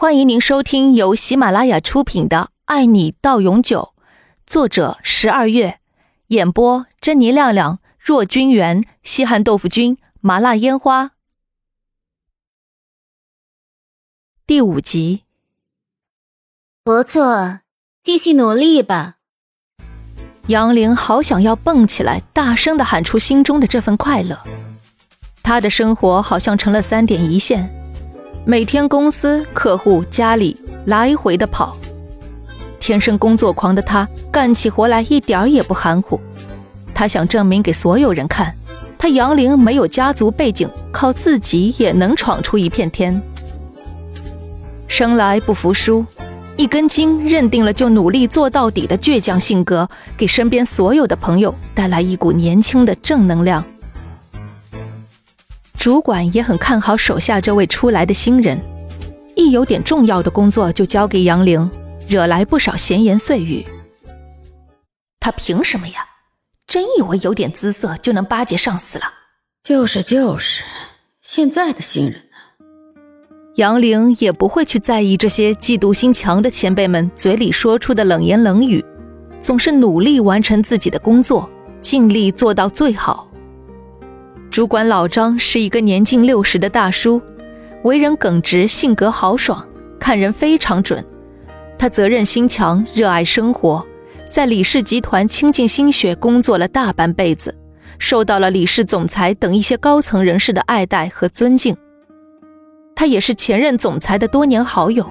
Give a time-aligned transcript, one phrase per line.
[0.00, 3.92] 欢迎您收听由喜马拉雅出品的《爱你到永久》，
[4.46, 5.78] 作者十二月，
[6.28, 11.10] 演播珍妮亮亮、若君元、西汉豆腐君、麻辣烟花。
[14.46, 15.24] 第五集，
[16.82, 17.60] 不错，
[18.02, 19.16] 继续努力吧。
[20.46, 24.42] 杨玲好想要蹦起来，大声的喊出心中的这份快乐。
[25.42, 27.76] 她的生活好像成了三点一线。
[28.46, 31.76] 每天公司、客户、家里来回的跑，
[32.78, 36.18] 天生工作狂的他干起活来一点也不含糊。
[36.94, 38.54] 他想证明给所有人看，
[38.98, 43.20] 他杨凌没有家族背景，靠自己也能闯出一片天。
[44.88, 46.04] 生来不服输，
[46.56, 53.62] 一根筋认定了就努力做到底的倔强性格，给身边所有的朋友带来一股年轻的正能量。
[55.80, 58.60] 主管也很看好手下这位出来的新人，
[59.34, 61.70] 一有点重要的工作就交给杨玲，
[62.06, 63.64] 惹来不少闲言碎语。
[65.20, 66.04] 他凭什么呀？
[66.66, 69.04] 真以为有点姿色就能巴结上司了？
[69.64, 70.62] 就是就是，
[71.22, 72.66] 现在的新人呢？
[73.56, 78.84] 杨玲也不会去在意这些嫉妒心强的前辈们嘴里说出的冷言冷语，
[79.40, 81.48] 总是努力完成自己的工作，
[81.80, 83.29] 尽力做到最好。
[84.50, 87.22] 主管老张是一个年近六十的大叔，
[87.84, 89.64] 为人耿直，性格豪爽，
[90.00, 91.04] 看人非常准。
[91.78, 93.86] 他责任心强，热爱生活，
[94.28, 97.54] 在李氏集团倾尽心血工作了大半辈子，
[98.00, 101.76] 受到了李氏总裁等一些高层人士的爱戴和尊敬。
[102.96, 105.08] 他也是前任总裁的多年好友，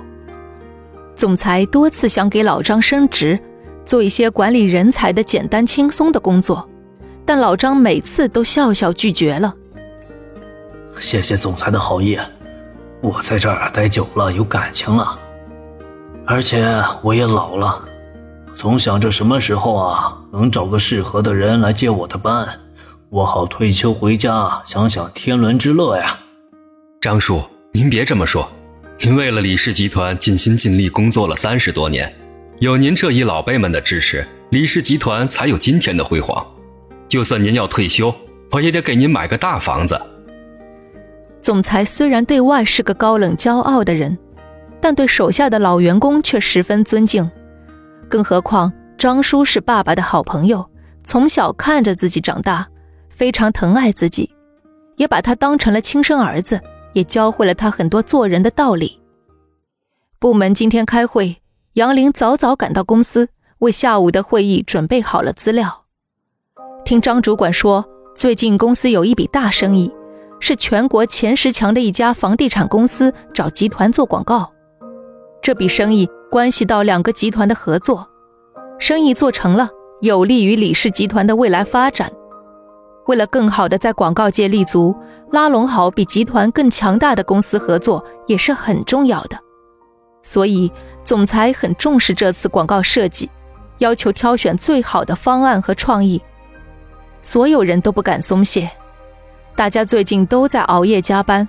[1.15, 3.39] 总裁多次想给老张升职，
[3.85, 6.69] 做一些管理人才的简单轻松的工作。
[7.29, 9.53] 但老张每次都笑笑拒绝了。
[10.99, 12.17] 谢谢总裁的好意，
[13.01, 15.19] 我在这儿待久了有感情了，
[16.25, 16.65] 而且
[17.03, 17.85] 我也老了，
[18.55, 22.49] 总想着什么时候啊能找个适合的人来接我的班，
[23.11, 26.17] 我好退休回家享享天伦之乐呀。
[26.99, 28.51] 张叔，您别这么说，
[29.01, 32.11] 您为了李氏集团尽心尽力工作了三十多年，
[32.57, 36.43] 有您这一老辈们的支持，李氏集团才有今天的辉煌。
[37.09, 38.13] 就算您要退休，
[38.51, 39.99] 我也得给您买个大房子。
[41.41, 44.15] 总裁虽然对外是个高冷骄傲的人，
[44.79, 47.29] 但对手下的老员工却十分尊敬。
[48.07, 50.69] 更何况张叔是爸爸的好朋友，
[51.03, 52.67] 从小看着自己长大，
[53.09, 54.29] 非常疼爱自己，
[54.97, 56.61] 也把他当成了亲生儿子，
[56.93, 58.99] 也教会了他很多做人的道理。
[60.19, 61.37] 部门今天开会，
[61.73, 65.85] 杨林早早赶到公司，为下午的会议准备好了资料。
[66.89, 69.93] 听张主管说，最近公司有一笔大生意，
[70.39, 74.51] 是全国前十强的一家房地产公司找集团做广告。
[75.39, 78.07] 这笔生意关系到两个集团的合作，
[78.79, 79.69] 生意做成了，
[80.01, 82.11] 有利于李氏集团的未来发展。
[83.05, 84.95] 为了更好的在广告界立足，
[85.31, 89.37] 拉拢好比集团更强大的公司合作也是很重要的。
[90.23, 90.71] 所以，
[91.05, 93.29] 总裁很重视这次广告设计，
[93.77, 96.19] 要求挑选最好的方案和创意。
[97.21, 98.69] 所有人都不敢松懈，
[99.55, 101.47] 大家最近都在熬夜加班，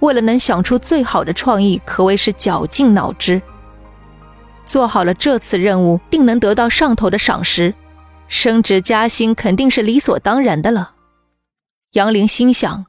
[0.00, 3.40] 为了能想出最好的创意，可谓是绞尽脑汁。
[4.64, 7.74] 做好了这次任务，定能得到上头的赏识，
[8.26, 10.94] 升职加薪肯定是理所当然的了。
[11.92, 12.86] 杨玲心想：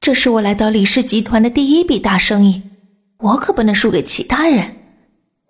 [0.00, 2.62] 这是我来到李氏集团的第一笔大生意，
[3.18, 4.74] 我可不能输给其他人，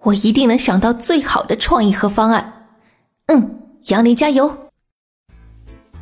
[0.02, 2.66] 我一定能想到最好的创意和方案。
[3.26, 4.59] 嗯，杨玲加油！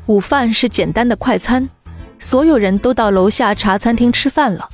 [0.09, 1.69] 午饭是简单的快餐，
[2.19, 4.67] 所有人都到楼下茶餐厅吃饭了。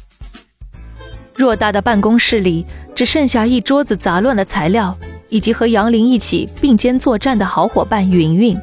[1.36, 2.64] 偌大的办公室里
[2.94, 4.96] 只剩下一桌子杂乱的材料，
[5.28, 8.56] 以及和杨林一起并肩作战的好伙伴云云。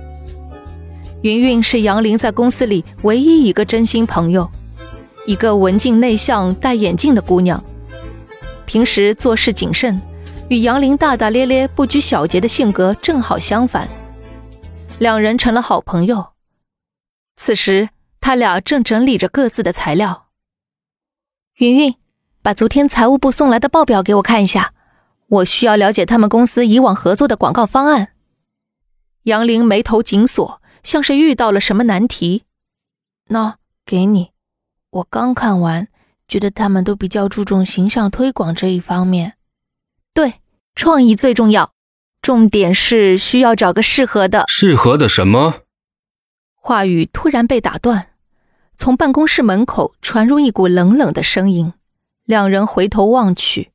[1.24, 4.50] 云云是杨林在公司里唯一一个真心朋友，
[5.26, 7.62] 一个文静内向、戴眼镜的姑娘，
[8.66, 10.02] 平时做事谨慎，
[10.48, 13.90] 与杨林大大咧咧、不拘小节的性格正好相反，
[15.00, 16.28] 两人成了好朋友。
[17.44, 17.90] 此时，
[18.20, 20.28] 他俩正整理着各自的材料。
[21.58, 21.96] 云云，
[22.44, 24.76] 把昨天财务部送来的报表给我看一下，
[25.28, 28.10] 我需要了解他们公司以往合作的广告方案。
[29.24, 32.44] 杨玲眉头紧锁，像是遇到了什么难题。
[33.30, 33.56] 那
[33.88, 34.30] 给你，
[34.92, 35.88] 我刚看完，
[36.28, 39.34] 觉得他们都比较注重形象推广这一方面。
[40.14, 40.36] 对，
[40.76, 41.74] 创意最重要，
[42.22, 44.46] 重点是需要找个适合的。
[44.48, 45.62] 适合的什么？
[46.64, 48.10] 话语突然被打断，
[48.76, 51.74] 从办公室门口传入一股冷冷的声音。
[52.24, 53.72] 两人回头望去，